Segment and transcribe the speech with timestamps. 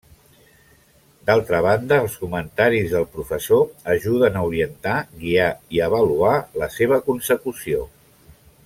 [1.29, 3.63] D’altra banda, els comentaris del professor
[3.97, 7.87] ajuden a orientar, guiar i avaluar la seva consecució.